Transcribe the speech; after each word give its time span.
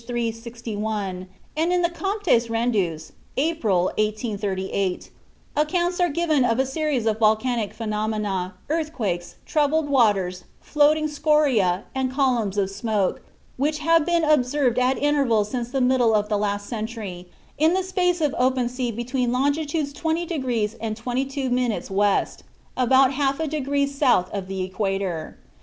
361, 0.03 1.27
and 1.55 1.71
in 1.71 1.83
the 1.83 1.89
Comptes 1.91 2.47
Rendus, 2.49 3.11
April, 3.37 3.83
1838, 3.99 5.11
accounts 5.55 5.99
are 5.99 6.09
given 6.09 6.43
of 6.43 6.57
a 6.57 6.65
series 6.65 7.05
of 7.05 7.19
volcanic 7.19 7.71
phenomena, 7.71 8.55
earthquakes, 8.67 9.35
troubled 9.45 9.87
water, 9.87 10.31
floating 10.59 11.07
scoria, 11.07 11.83
and 11.93 12.11
columns 12.11 12.57
of 12.57 12.71
smoke, 12.71 13.21
which 13.57 13.77
have 13.77 14.03
been 14.03 14.23
observed 14.23 14.79
at 14.79 14.97
intervals 14.97 15.51
since 15.51 15.69
the 15.69 15.79
middle 15.81 16.15
of 16.15 16.29
the 16.29 16.37
last 16.39 16.65
century, 16.65 17.29
in 17.59 17.77
a 17.77 17.83
space 17.83 18.21
of 18.21 18.33
open 18.39 18.67
sea 18.69 18.91
between 18.91 19.31
longitudes 19.31 19.93
20° 19.93 20.75
and 20.81 20.97
22' 20.97 21.47
W., 21.49 22.25
about 22.75 23.13
half 23.13 23.39
a 23.39 23.47
degree 23.47 23.85
south 23.85 24.33
of 24.33 24.47
the 24.47 24.63
equator. 24.63 25.37